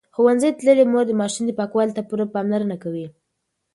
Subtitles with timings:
[0.15, 3.05] ښوونځې تللې مور د ماشوم پاکوالي ته پوره پاملرنه کوي.